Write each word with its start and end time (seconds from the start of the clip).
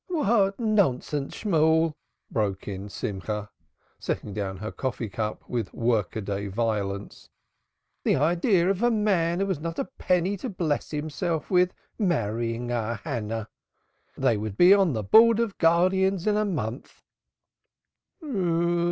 "What 0.07 0.59
nonsense, 0.59 1.35
Shemuel!" 1.35 1.95
broke 2.31 2.67
in 2.67 2.89
Simcha, 2.89 3.51
setting 3.99 4.33
down 4.33 4.57
her 4.57 4.71
coffee 4.71 5.09
cup 5.09 5.47
with 5.47 5.71
work 5.75 6.15
a 6.15 6.21
day 6.21 6.47
violence. 6.47 7.29
"The 8.03 8.15
idea 8.15 8.67
of 8.71 8.81
a 8.81 8.89
man 8.89 9.39
who 9.41 9.45
has 9.47 9.59
not 9.59 9.77
a 9.77 9.85
penny 9.85 10.37
to 10.37 10.49
bless 10.49 10.89
himself 10.89 11.51
with 11.51 11.75
marrying 11.99 12.71
our 12.71 12.95
Hannah! 12.95 13.47
They 14.17 14.37
would 14.37 14.57
be 14.57 14.73
on 14.73 14.93
the 14.93 15.03
Board 15.03 15.39
of 15.39 15.55
Guardians 15.59 16.25
in 16.25 16.35
a 16.35 16.45
month." 16.45 17.03